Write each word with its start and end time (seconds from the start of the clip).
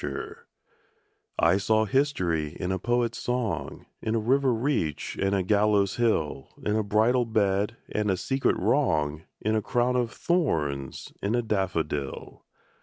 SYMBOLS 0.03 0.35
I 1.37 1.57
saw 1.57 1.85
history 1.85 2.57
in 2.59 2.71
a 2.71 2.79
poet's 2.79 3.19
song, 3.19 3.85
In 4.01 4.15
a 4.15 4.19
river 4.19 4.51
reach 4.51 5.15
and 5.21 5.35
a 5.35 5.43
gallows 5.43 5.97
hill, 5.97 6.47
In 6.65 6.75
a 6.75 6.81
bridal 6.81 7.23
bed, 7.25 7.77
and 7.87 8.09
a 8.09 8.17
secret 8.17 8.57
wrong, 8.57 9.25
In 9.41 9.55
a 9.55 9.61
crown 9.61 9.95
of 9.95 10.11
thorns: 10.11 11.13
in 11.21 11.35
a 11.35 11.43
daffodil. 11.43 12.43